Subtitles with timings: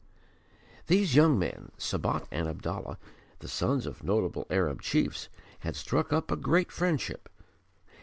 [0.87, 2.97] These young men, Sabat and Abdallah,
[3.37, 7.29] the sons of notable Arab chiefs, had struck up a great friendship.